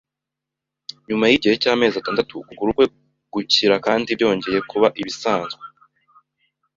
Nyuma 1.07 1.25
yigihe 1.27 1.55
cyamezi 1.63 1.95
atandatu, 1.97 2.33
ukuguru 2.39 2.71
kwe 2.77 2.85
gukira 3.33 3.75
kandi 3.85 4.09
byongeye 4.17 4.59
kuba 4.69 4.87
ibisanzwe. 5.01 5.63